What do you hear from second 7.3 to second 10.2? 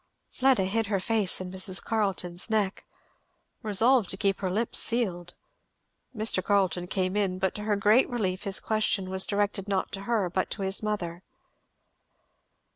but to her great relief his question was directed not to